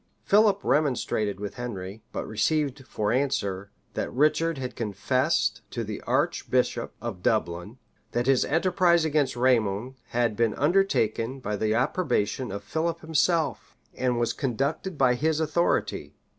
Philip 0.23 0.61
remonstrated 0.63 1.39
with 1.39 1.57
Henry; 1.61 2.01
but 2.11 2.25
received 2.25 2.87
for 2.87 3.11
answer, 3.11 3.69
that 3.93 4.11
Richard 4.11 4.57
had 4.57 4.75
confessed 4.75 5.61
to 5.69 5.83
the 5.83 6.01
archbishop 6.07 6.95
of 6.99 7.21
Dublin, 7.21 7.77
that 8.11 8.25
his 8.25 8.43
enterprise 8.43 9.05
against 9.05 9.35
Raymond 9.35 9.93
had 10.07 10.35
been 10.35 10.55
undertaken 10.55 11.39
by 11.39 11.55
the 11.55 11.75
approbation 11.75 12.51
of 12.51 12.63
Philip 12.63 13.01
himself, 13.01 13.77
and 13.93 14.17
was 14.19 14.33
conducted 14.33 14.97
by 14.97 15.13
his 15.13 15.39
authority. 15.39 16.15